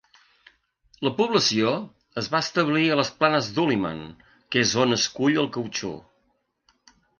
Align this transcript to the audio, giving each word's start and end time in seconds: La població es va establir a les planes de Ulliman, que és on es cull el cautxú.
La 1.07 1.11
població 1.19 1.73
es 2.21 2.29
va 2.37 2.41
establir 2.47 2.87
a 2.89 2.97
les 3.01 3.13
planes 3.21 3.51
de 3.59 3.63
Ulliman, 3.67 4.03
que 4.57 4.65
és 4.65 4.75
on 4.87 4.99
es 4.99 5.07
cull 5.21 5.41
el 5.45 5.53
cautxú. 5.61 5.95